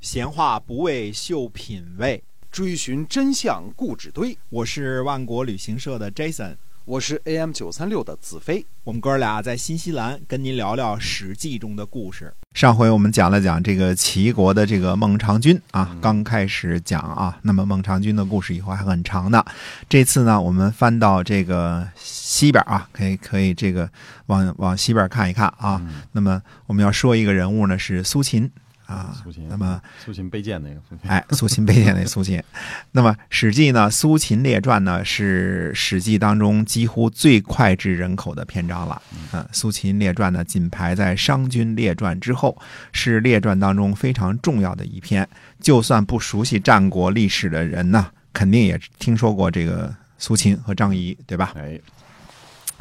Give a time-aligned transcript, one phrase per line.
[0.00, 4.38] 闲话不为秀品味，追寻真相故纸堆。
[4.48, 8.64] 我是万国旅行社的 Jason，我是 AM 九三六的子飞。
[8.84, 12.32] 我们哥俩在新西兰跟您聊聊《史记》中的故事。
[12.54, 19.44] 上回我们讲了讲这个齐国的这个孟尝君啊，刚开始讲啊，那么孟尝君的故事以后还很长的。
[19.88, 23.90] 这次呢，我们翻到这个西边啊，可以可以这个
[24.26, 25.82] 往往西边看一看啊。
[26.12, 28.48] 那么我们要说一个人物呢，是苏秦。
[28.88, 29.46] 啊，苏秦。
[29.48, 32.42] 那么苏秦背剑那个，哎，苏秦背剑那苏秦。
[32.90, 39.02] 那么《史记》呢，《苏秦列传》呢，是《史记》当中几乎最脍炙人口的篇章了。
[39.34, 42.56] 嗯，《苏秦列传》呢，仅排在《商君列传》之后，
[42.92, 45.28] 是列传当中非常重要的一篇。
[45.60, 51.52] 就算不熟悉战国历史的人呢，肯定也听说过这个苏秦和张仪，对吧？
[51.56, 51.78] 哎。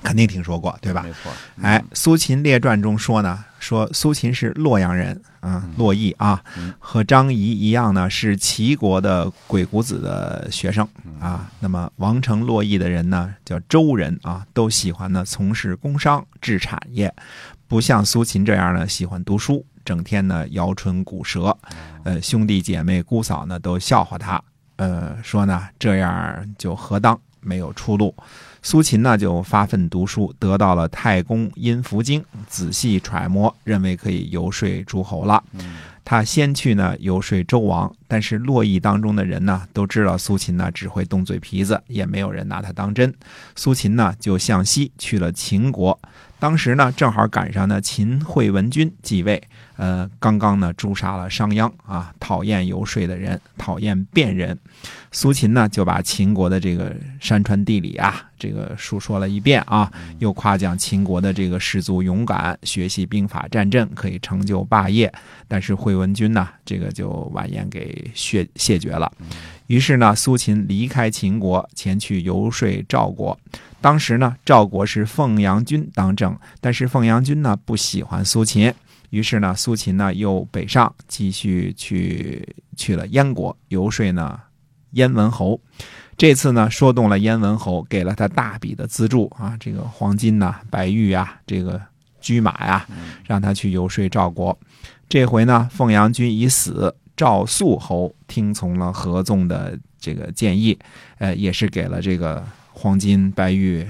[0.03, 1.02] 肯定听说过，对吧？
[1.02, 1.31] 没错。
[1.59, 6.43] 哎，《苏秦列传》中说呢，说苏秦是洛阳人，啊，洛邑啊，
[6.79, 10.88] 和张仪一样呢，是齐国的鬼谷子的学生
[11.19, 11.50] 啊。
[11.59, 17.13] 那么王城洛邑的人呢，叫周人啊，都喜欢呢从事工商制产业，
[17.67, 21.58] 不像苏秦这样呢喜欢读书，整天呢摇唇鼓舌。
[22.03, 24.41] 呃，兄弟姐妹姑嫂呢都笑话他，
[24.78, 28.16] 呃，说呢这样就何当没有出路。
[28.69, 35.41] 苏秦呢，就发奋读书，得到了《太公阴符经》，仔细揣摩，认为可以游说诸侯了。
[36.03, 43.13] 他先去呢游说周王，但是洛邑当中的人呢都知道苏秦呢只会动嘴皮子，也没有人拿他当真。
[43.55, 45.97] 苏秦呢就向西去了秦国，
[46.39, 49.41] 当时呢正好赶上呢秦惠文君继位。
[49.77, 54.57] 呃，刚刚呢诛杀了商鞅啊，讨厌游说的人，讨厌辩人。
[55.11, 65.13] 苏秦呢就把秦国的这个山川地理啊，这个述说了一遍啊，又夸奖秦国的这个士卒勇敢，学习兵法战阵可以成就霸业。
[65.47, 69.11] 但是惠文君呢，这个就婉言给谢谢绝了。
[69.67, 73.39] 于是呢，苏秦离开秦国，前去游说赵国。
[73.88, 78.73] 当时呢，赵国是凤阳君当政，但是凤阳君呢不喜欢苏秦。
[79.12, 82.45] 于是呢，苏秦呢又北上，继续去
[82.75, 84.38] 去了燕国游说呢，
[84.91, 85.57] 燕文侯。
[86.17, 91.81] 这次呢，说动了燕文侯，给了他大笔的资助啊，这个黄金呐、白玉啊、这个
[92.19, 92.85] 驹马呀，
[93.25, 94.59] 让他去游说赵国。
[95.07, 100.78] 这回呢，凤阳君已死，赵肃侯听从了合纵的这个建议，
[101.19, 102.45] 呃，也是给了这个
[102.77, 103.85] 黄金、白玉、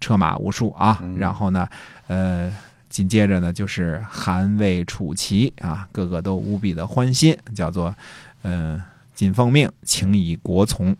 [0.00, 1.00] 车马无数啊。
[1.18, 1.68] 然后呢，
[2.06, 2.52] 呃。
[2.92, 7.96] 紧接着呢，就是韩魏楚齐啊，个个都无比的欢心，叫做，
[8.42, 8.78] 嗯，
[9.14, 10.94] 谨奉命，请以国从，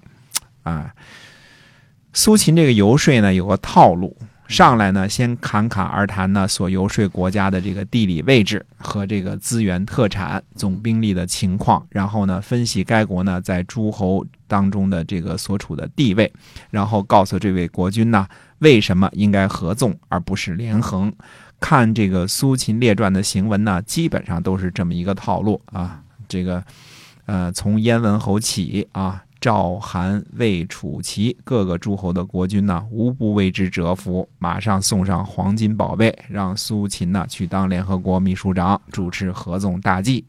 [0.63, 0.91] 啊。
[2.15, 4.17] 苏秦这个游说呢，有个套路，
[4.53, 16.31] 上来呢，先侃侃而谈呢，所游说国家的这个地理位置和这个资源特产、总兵力的情况，然后呢，分析该国呢在诸侯当中的这个所处的地位，
[16.71, 21.11] 然后告诉这位国君呢，为什么应该合纵而不是连横。
[21.59, 26.03] 看这个《苏秦列传》的行文呢，基本上都是这么一个套路啊。
[26.29, 26.63] 这个，
[27.25, 40.25] 呃，从燕文侯起啊，赵、韩、魏、楚、齐各个诸侯的国君呢，无不为之折服，马上送上黄金宝贝，让苏秦呢去当联合国秘书长，主持合纵大计。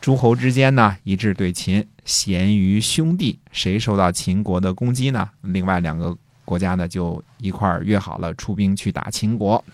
[0.00, 5.28] 诸侯之间呢，一致对秦贤于兄弟，谁受到秦国的攻击呢？
[5.40, 9.64] 另外两个国家呢，就一块儿约好了出兵去打秦国。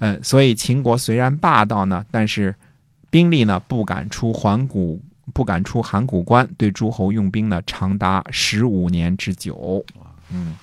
[0.00, 2.52] 嗯，所以秦国虽然霸道呢，但是
[3.10, 5.00] 兵力呢不敢出函谷，
[5.34, 9.84] 不敢出函谷关，对诸侯用兵呢长达十五年之久。
[10.30, 10.54] 嗯，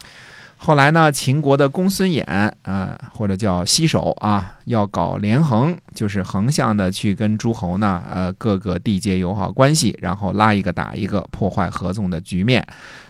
[0.58, 2.24] 后来呢，秦国的公孙衍
[2.64, 12.66] 啊，或者叫西首啊，要搞连横，就是横向的去跟诸侯呢，呃，各个缔结友好关系，然后拉一个打一个，破坏合纵的局面。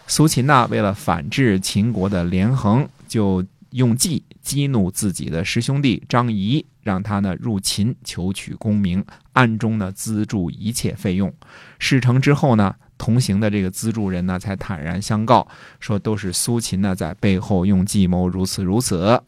[0.08, 3.46] 苏秦呢，为了反制秦国的连横，就。
[3.72, 9.04] 用计激怒自己的师兄弟张仪，让他呢入秦求取功名，
[9.34, 11.34] 暗中呢资助一切费用。
[11.80, 15.48] 事成之后呢，同行的这个资助人呢才坦然相告，
[15.80, 19.22] 说都是苏秦呢在背后用计谋，如此如此。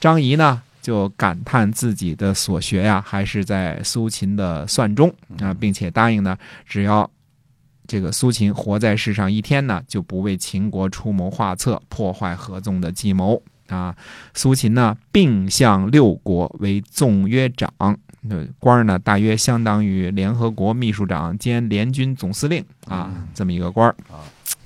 [0.00, 6.36] 张仪呢就感叹自己的所学呀，还是在苏秦的算中啊，并且答应呢，
[6.66, 7.10] 只要
[7.86, 13.42] 这个苏秦活在世上一天呢，就不为秦国出谋划策，破坏合纵的计谋。
[13.68, 13.94] 啊，
[14.34, 17.70] 苏秦呢，并向六国为纵约长，
[18.58, 23.94] 官儿呢，大约相当于联合国秘书长兼联军总司令啊，这么一个官儿。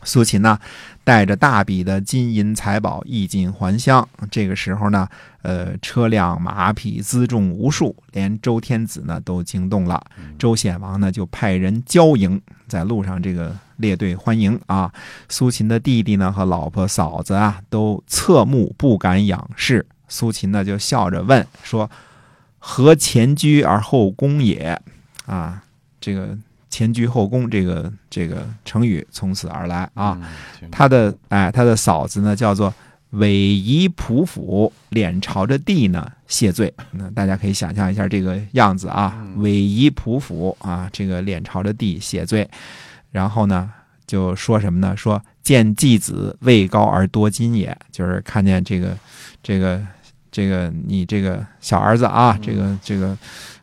[0.02, 0.58] 苏秦呢，
[1.04, 4.08] 带着大笔的金银财宝衣锦还乡。
[4.30, 5.06] 这个时候呢，
[5.42, 10.02] 呃，车辆马匹辎重无数，连周天子呢都惊动了。
[10.38, 14.92] 周显王呢就派人交迎，在路上这个列队欢迎啊。
[15.28, 19.84] 苏秦的弟弟呢和老婆嫂子啊都侧目不敢仰视。
[20.08, 21.90] 苏秦呢就笑着问说
[22.60, 24.80] ：“何前居而后恭也？”
[25.26, 25.62] 啊，
[26.00, 26.38] 这个。
[26.72, 30.16] 前居后恭，这个这个成语从此而来啊。
[30.70, 32.72] 他的哎，他的嫂子呢叫做
[33.10, 36.72] 韦夷仆府，脸朝着地呢谢罪。
[36.92, 42.48] 那大家可以想象一下这个样子啊，韦夷仆府啊，这个脸朝着地谢罪。
[43.10, 43.70] 然后呢
[44.06, 44.96] 就说什么呢？
[44.96, 48.96] 说见季子位高而多金也，就是看见这个
[49.42, 49.80] 这个
[50.30, 53.16] 这个你这个小儿子啊，这个这个。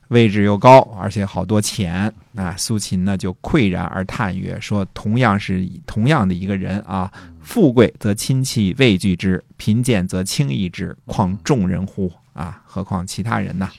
[0.09, 2.55] 位置又高，而且好多钱啊！
[2.55, 7.11] 苏秦呢就喟然而叹曰：“说同样是同样的一个人啊，
[7.41, 12.09] 富贵则亲戚畏惧之，贫贱则轻易之，况众人乎？
[12.31, 13.69] 啊，何况其他人呢？”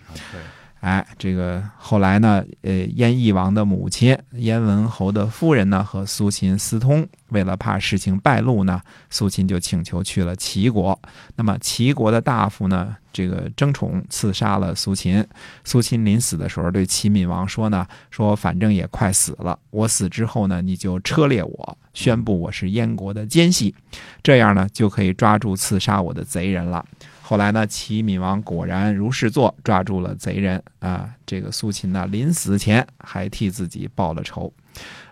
[0.80, 8.80] 哎，这个后来呢，呃，燕翼王的母亲燕文侯的夫人呢，和苏秦私通，为了怕事情败露呢，
[9.10, 10.96] 苏秦就请求去了齐国。
[11.34, 15.26] 那么齐国的大夫呢，这个争宠刺杀了苏秦。
[15.64, 23.74] 苏秦临死的时候对齐闵王说呢：“说反正也快死了，我死之后呢，你就车裂我，宣布我是燕国的奸细，
[24.22, 26.84] 这样呢，就可以抓住刺杀我的贼人了。”
[27.28, 31.10] 后来呢，齐闵王果然如是做，抓住了贼人啊。
[31.26, 34.50] 这个苏秦呢，临死前还替自己报了仇。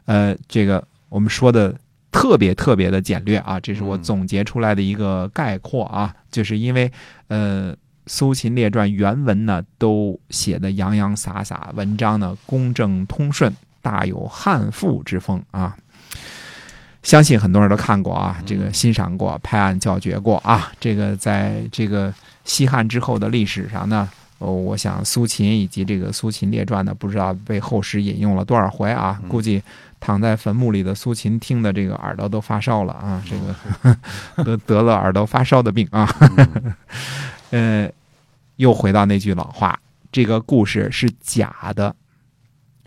[0.07, 1.79] 呃，这个我们说的
[2.11, 6.17] 特别特别的简略啊，这是我总结出来的一个概括啊。
[6.31, 6.91] 就是因为
[7.29, 7.75] 呃，
[8.07, 15.77] 《苏秦列传》原文呢都写的洋洋洒洒，文章呢公正通顺，大有汉赋之风啊。
[17.07, 20.73] 相信很多人都看过啊，这个欣赏过，拍案叫绝过啊。
[20.81, 22.13] 这个在这个
[22.45, 24.09] 西汉之后的历史上呢，
[24.39, 29.23] 哦，我想苏秦以及这个《苏秦列传》呢，不知道被后世引用了多少回啊。
[29.29, 29.63] 估计
[30.01, 33.97] 躺在坟墓里的苏秦听的这个耳朵都发烧了啊，这个
[34.43, 36.13] 得得了耳朵发烧的病啊。
[37.51, 37.89] 呃，
[38.57, 39.79] 又回到那句老话，
[40.11, 41.95] 这个故事是假的，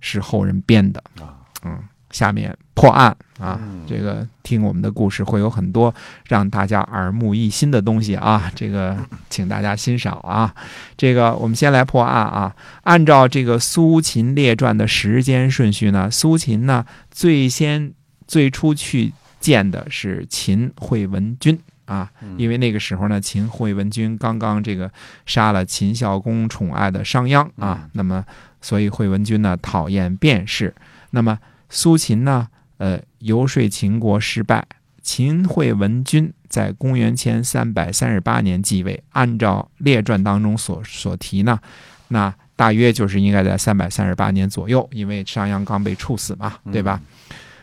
[0.02, 1.40] 是后人编的啊。
[1.64, 1.82] 嗯。
[2.12, 5.94] 下面破案啊，这个听我们的故事会有很多
[6.28, 8.98] 让大家耳目一新的东西啊， 这个
[9.30, 10.54] 请大家欣赏啊。
[10.98, 17.94] 这个我们先来破案啊，按照这个《苏秦列传》的时间顺序呢，苏秦呢最先
[18.28, 24.92] 最初去见的是秦惠文君啊，因为那个时候呢，秦惠文君刚刚这个
[25.26, 28.26] 杀了秦孝公宠爱的商鞅啊，那么
[28.62, 30.74] 所以惠文君呢讨厌卞氏，
[31.12, 31.38] 那么。
[31.70, 34.68] 苏秦呢，呃，游说秦国失败。
[35.02, 41.60] 秦惠文君在公元前三百三十八年继位，按照列传当中所所提呢，
[42.10, 47.02] 那大约就是应该在三百三十八年左右，因为商鞅刚被处死嘛，对吧？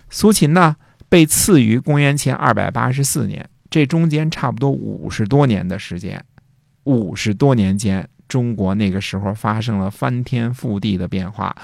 [0.08, 0.74] 苏秦呢，
[1.08, 6.24] 被赐于公元前二百八十四年，这中间差不多五十多年的时间，
[6.84, 8.08] 五十多年间。
[8.28, 11.54] 中国那个时候发生了翻天覆地的变化，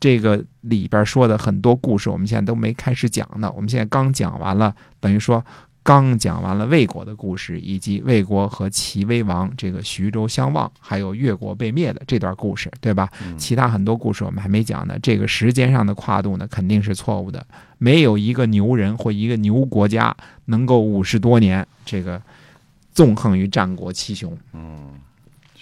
[0.00, 3.52] 这个里边说的很多故事，我们现在都没开始讲呢。
[3.54, 5.44] 我们现在刚讲完了，等于说
[5.82, 13.08] 刚讲完了魏国的故事，以及魏国和齐威王这个徐州相望，还有越国被灭的这段故事，对吧？
[13.36, 14.98] 其他很多故事我们还没讲呢。
[15.02, 17.46] 这个时间上的跨度呢，肯定是错误的。
[17.78, 22.20] 没有一个牛人或一个牛国家能够五十多年这个
[22.92, 24.36] 纵横于战国七雄。
[24.54, 24.92] 嗯。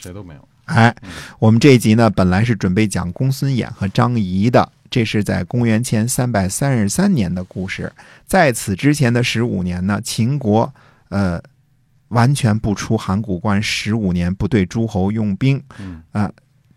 [0.05, 0.49] 谁都没有。
[0.67, 0.95] 哎，
[1.39, 7.91] 我们这一集呢，本来是准备讲公孙衍和张仪的，这是在公元前三百三十三年的故事。
[8.27, 10.71] 在此之前的十五年呢，秦国
[11.09, 11.41] 呃
[12.09, 15.63] 完全不出函谷关，十五年不对诸侯用兵。
[16.13, 16.31] 啊，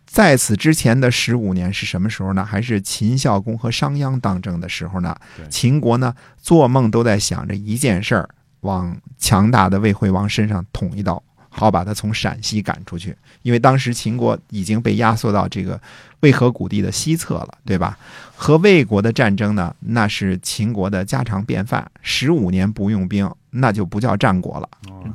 [0.05, 2.45] 在此之前的十五年是什么时候呢？
[2.45, 5.13] 还是秦孝公和商鞅当政的时候呢？
[5.49, 8.29] 秦国呢，做梦都在想着一件事儿，
[8.61, 11.21] 往强大的魏惠王身上捅一刀。
[11.59, 15.79] 好把他从陕西赶出去，因为当时秦国已经被压缩到这个
[16.19, 17.97] 渭河谷地的西侧了，对吧？
[18.35, 23.29] 和魏国的战争呢，那是秦国的家常便饭，十五年不用兵。
[23.59, 24.69] 那就不叫战国了，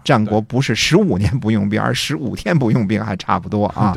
[0.04, 3.96] 战国不是十五年不用兵，而十五天不用兵还差不多啊。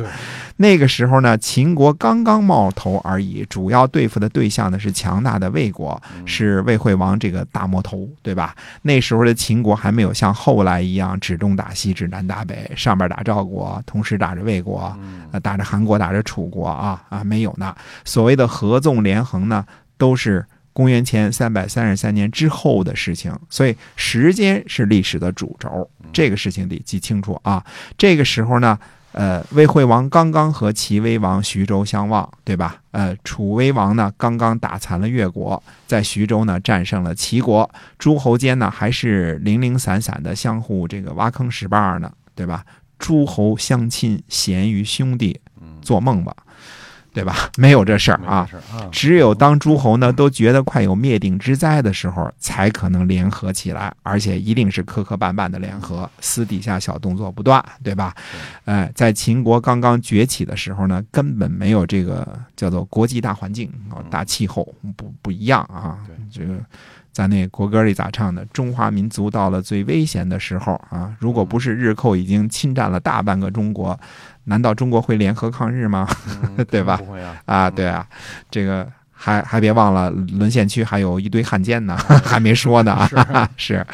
[0.56, 8.54] 那个时候呢，秦国刚刚冒头而已，主要对付的对象呢是强大的魏国，是魏惠王这个大魔头，对吧？
[8.82, 14.96] 那时候的秦国还没有像后来一样指东打西，指南打北，上边打赵国，同时打着魏国，
[15.42, 17.74] 打着韩国，打着楚国啊啊，没有呢。
[18.04, 19.64] 所谓的合纵连横呢，
[19.98, 20.44] 都是
[20.76, 27.64] 公元前三百三十三年之后的事情，所以时间是历史的主轴，这个事情得记清楚啊。
[27.96, 28.78] 这个时候呢，
[29.12, 32.82] 呃，魏惠王刚刚和齐威王徐州相望，对吧？
[32.90, 42.62] 呃，楚威王呢刚刚打残了越国，在徐州呢战胜了齐国，诸侯间呢还是零零散散的相互这个挖坑使绊呢，对吧？
[42.98, 45.40] 诸侯相亲，咸于兄弟，
[45.80, 46.36] 做梦吧，
[47.16, 47.34] 对吧？
[47.56, 48.46] 没有这事儿啊。
[48.92, 58.14] 只有当诸侯呢都觉得快有灭顶之灾的时候，才可能联合起来，而且一定是磕磕绊绊的联合，私底下小动作不断，对吧？
[58.66, 64.62] 哎，在秦国刚刚崛起的时候呢，根本没有这个叫做国际大环境啊、大气候
[64.94, 65.96] 不不一样啊。
[66.30, 66.58] 这个
[67.12, 68.44] 在那国歌里咋唱的？
[68.52, 71.16] 中华民族到了最危险的时候啊！
[71.18, 73.98] 如果不是日寇已经侵占了大半个中国，
[74.46, 76.08] 难道中国会联合抗日吗？
[76.68, 76.96] 对吧？
[76.96, 77.36] 不会啊！
[77.44, 78.04] 啊，对啊，
[78.50, 83.48] 这个还还别忘了，沦陷区还有一堆汉奸呢， 还没说呢啊！
[83.56, 83.86] 是，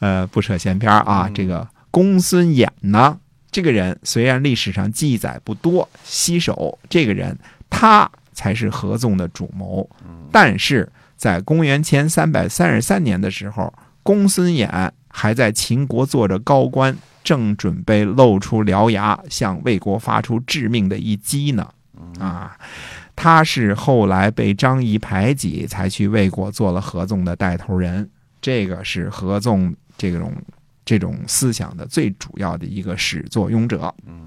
[0.00, 1.28] 呃，不扯闲篇啊。
[1.34, 3.18] 这个公孙衍呢，
[3.50, 7.36] 这个人虽然历史上记载不多，西首这个人
[7.68, 9.88] 他才是合纵的主谋，
[10.30, 10.88] 但是。
[11.14, 21.68] 在公元前三百三十三年的时候，公孙衍还在秦国做着高官，正准备露出獠牙，向魏国发出致命的一击呢。
[22.18, 22.56] 啊，
[23.14, 28.08] 他是后来被张仪排挤，才去魏国做了合纵的带头人。
[28.40, 30.34] 这个是合纵这种
[30.84, 33.94] 这种思想的最主要的一个始作俑者。
[34.06, 34.26] 嗯，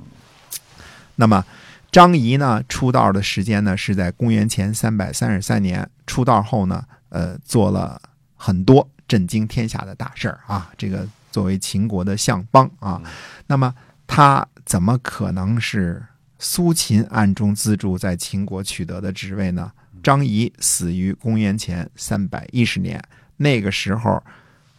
[1.16, 1.44] 那么。
[1.92, 5.90] 张仪呢，出道的时间呢是在公元前三百三十三年。
[6.06, 8.02] 出道后呢，呃，做了
[8.36, 10.70] 很多震惊天下的大事儿啊。
[10.78, 13.02] 这个作为秦国的相邦啊，
[13.46, 13.76] 那么
[14.08, 16.02] 他怎么可能是
[16.40, 19.70] 苏秦暗中资助在秦国取得的职位呢？
[20.02, 23.04] 张仪死于公元前三百一十年，
[23.36, 24.24] 那个时候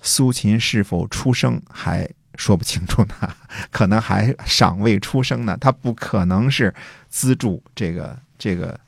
[0.01, 2.09] 苏秦是否出生还？
[2.39, 3.15] 说不清楚呢，
[3.71, 5.57] 可能还尚未出生呢。
[5.59, 6.75] 他不可能是
[7.09, 8.79] 资助这个这个，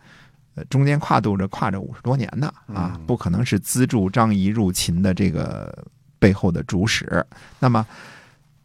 [0.55, 5.87] 呃，中间跨度着跨着五十多年呢啊，不可能是资助张仪入秦的这个
[6.19, 7.25] 背后的主使。
[7.59, 7.87] 那么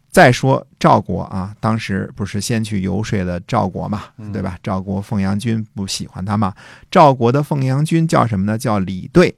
[0.09, 4.57] 再说赵国啊，当时不是先去游说的赵国嘛，对吧？
[4.61, 6.53] 赵国凤阳君不喜欢他嘛？
[6.91, 8.57] 赵国的凤阳君叫什么呢？
[8.57, 9.35] 叫李兑。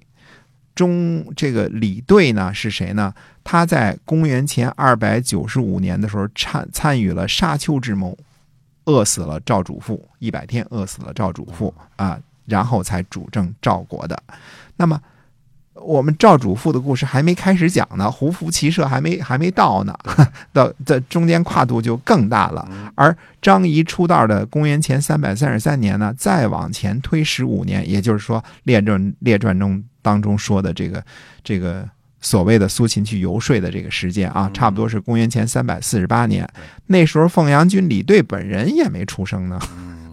[0.75, 3.13] 中这个李兑呢是谁呢？
[3.45, 8.17] 他在公元前二百九十五年的时候参参与了沙丘之谋，
[8.83, 14.21] 饿死了赵主父一百天，饿死了赵主父啊，然后才主政赵国的。
[14.75, 15.01] 那么
[15.75, 19.93] 我们赵主父的故事还没开始讲呢，胡服骑射还没还没到呢，
[20.51, 22.67] 到这中间跨度就更大了。
[22.95, 29.83] 而张仪出道的公元前三百三十三年呢，再往前推十五年，也就是说列传列传中。
[30.05, 31.03] 当中说的这个
[31.43, 31.83] 这个
[32.21, 36.47] 所谓的苏秦去游说的这个时间啊，差不多是公元前三百四十八年。
[36.85, 39.59] 那时候凤阳君李队本人也没出生呢，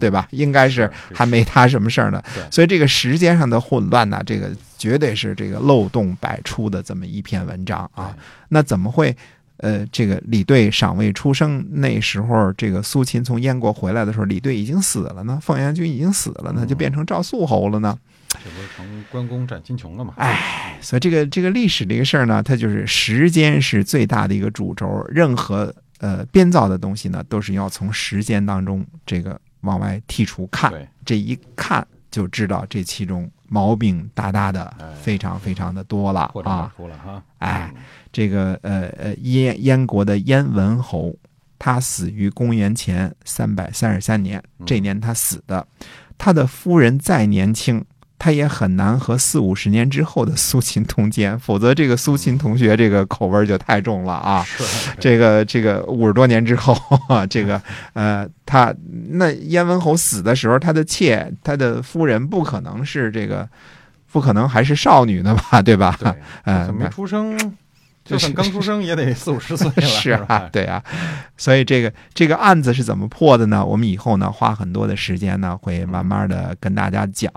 [0.03, 0.27] 对吧？
[0.31, 2.21] 应该是还没他什么事儿呢。
[2.51, 8.13] 所以这个时间上的混乱呢，这个绝对是这个漏洞百出的这么一篇文章啊。
[8.49, 9.15] 那怎么会
[9.57, 11.65] 呃，这个李队尚未出生？
[11.71, 17.97] 那时候这个苏秦从燕国回来的时候，李队已经死了呢，凤阳君已经死了呢，就变成赵肃侯了呢？
[18.43, 20.15] 这不是成关公斩秦琼了吗？
[20.17, 25.05] 哎，所以这个这个历史这个事儿呢，它就是时间是最大的一个主轴。
[25.07, 30.71] 任何呃编造的东西呢，都是要从时间当中这个往外剔除看，
[31.03, 36.71] 这一看就知道这其中毛病大大的非常非常的多了啊。
[37.39, 37.73] 哎，
[38.11, 41.13] 这个呃呃燕燕国的燕文侯，
[41.57, 45.67] 他死于公元前三百三十三年，这年他死的，
[46.17, 47.83] 他的夫人再年轻。
[48.19, 54.45] 他也很难和四五十年之后的苏秦通奸， 否则这个苏秦同学这个口味就太重了啊！
[54.97, 56.75] 这个这个五十多年之后，
[57.29, 57.61] 这个
[57.93, 58.73] 呃，他
[59.09, 63.47] 那燕文侯死的时候，他的妾，他的夫人不可能是这个，
[64.11, 65.61] 不可能还是少女的吧？
[65.61, 65.97] 对吧？
[66.43, 67.37] 呃，没出生。
[68.03, 70.83] 就算刚出生也得四五十岁了， 是啊，对啊，
[71.37, 73.65] 所以这个这个案子是怎么破的呢？
[73.65, 77.31] 我们以后呢花很多的时间呢，会慢慢的跟大家讲。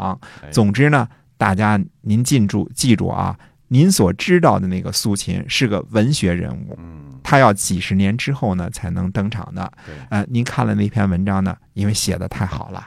[0.51, 1.09] 总之呢，
[1.39, 6.77] 大家您记住记住啊，您所知道的那个苏秦是个文学人物，
[7.23, 9.73] 他要几十年之后呢才能登场的。
[10.09, 12.85] 呃，您看了那篇文章呢，因为写的太好了，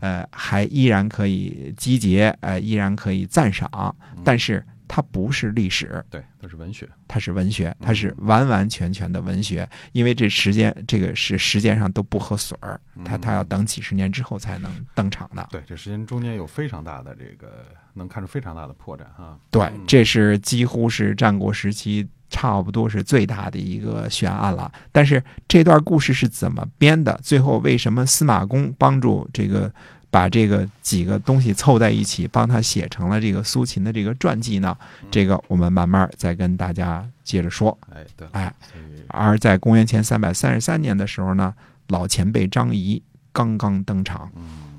[0.00, 4.64] 呃，还依然可以集结，呃，依然可以赞赏，但是。
[4.94, 6.86] 它不是历史，对，它是文学。
[7.08, 15.48] 它是文学，它是完完全全的文学，因为这时间这个是时间上都不合水儿，它它要等几十年之后才能登场的。
[15.50, 19.38] 对，这时间中间有非常大的这个能看出非常大的破绽啊。
[19.50, 24.70] 对，这是几乎是战国时期差不多是最大的一个悬案了。
[24.92, 27.18] 但是这段故事是怎么编的？
[27.22, 29.72] 最后为什么司马公帮助这个？
[30.12, 34.76] 把这个几个东西凑在一起，帮他写成了这个苏秦的这个传记呢。
[35.10, 37.76] 这个我们慢慢再跟大家接着说。
[37.90, 38.54] 哎，对，哎，
[39.08, 41.54] 而在公元前三百三十三年的时候呢，
[41.88, 43.02] 老前辈张仪
[43.32, 44.30] 刚刚登场。
[44.36, 44.71] 嗯。